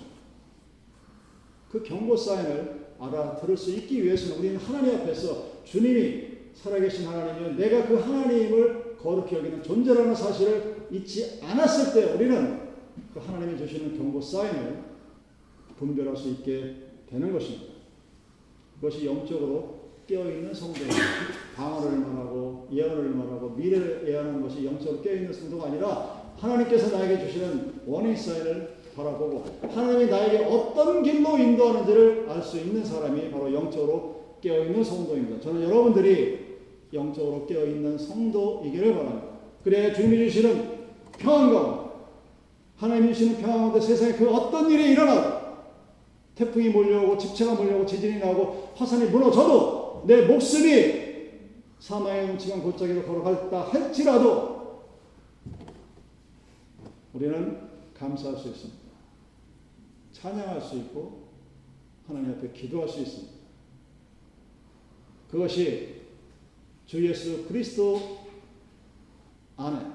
[1.71, 7.95] 그 경고 사인을 알아들을 수 있기 위해서는 우리는 하나님 앞에서 주님이 살아계신 하나님이면 내가 그
[7.95, 12.71] 하나님을 거룩히 여기는 존재라는 사실을 잊지 않았을 때 우리는
[13.15, 14.85] 그 하나님이 주시는 경고 사인을
[15.79, 16.77] 분별할 수 있게
[17.09, 17.73] 되는 것입니다.
[18.75, 19.80] 그것이 영적으로
[20.11, 20.97] 깨어있는 성도입니다.
[21.55, 28.17] 방언을 말하고 예언을 말하고 미래를 예언하는 것이 영적으로 깨어있는 성도가 아니라 하나님께서 나에게 주시는 원인
[28.17, 35.41] 사인을 바라보고 하나님이 나에게 어떤 길로 인도하는지를 알 수 있는 사람이 바로 영적으로 깨어있는 성도입니다.
[35.41, 36.59] 저는 여러분들이
[36.93, 39.29] 영적으로 깨어있는 성도이기를 바랍니다.
[39.63, 40.81] 그래 주님이 주시는
[41.19, 41.91] 평안 가운데
[42.79, 45.41] 하나님이 주시는 평안 가운데 세상에 그 어떤 일이 일어나도
[46.35, 51.11] 태풍이 몰려오고 집체가 몰려오고 지진이 나고 화산이 무너져도 내 목숨이
[51.79, 54.85] 사망의 음침한 골짜기로 걸어갔다 할지라도
[57.13, 58.81] 우리는 감사할 수 있습니다.
[60.13, 61.29] 찬양할 수 있고
[62.07, 63.33] 하나님 앞에 기도할 수 있습니다.
[65.31, 66.03] 그것이
[66.87, 68.19] 주 예수 그리스도
[69.57, 69.87] 안에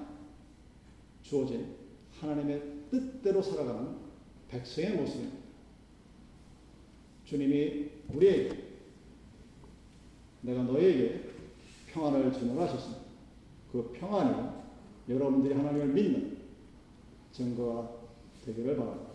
[1.22, 1.76] 주어진
[2.20, 3.98] 하나님의 뜻대로 살아가는
[4.48, 5.38] 백성의 모습입니다.
[7.26, 8.65] 주님이 우리에게
[10.46, 11.22] 내가 너에게
[11.88, 13.04] 평안을 주노라 하셨습니다.
[13.72, 14.50] 그 평안이
[15.10, 16.38] 여러분들이 하나님을 믿는
[17.32, 17.90] 증거가
[18.46, 19.15] 되기를 바랍니다.